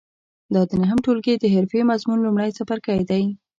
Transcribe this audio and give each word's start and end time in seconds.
دا 0.53 0.61
د 0.69 0.71
نهم 0.83 0.97
ټولګي 1.05 1.35
د 1.39 1.45
حرفې 1.53 1.81
مضمون 1.91 2.19
لومړی 2.21 2.49
څپرکی 2.57 2.99
دی. 3.09 3.23